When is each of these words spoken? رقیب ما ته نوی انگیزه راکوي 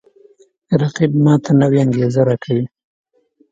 رقیب 0.81 1.11
ما 1.23 1.33
ته 1.43 1.51
نوی 1.59 1.79
انگیزه 1.85 2.21
راکوي 2.27 2.65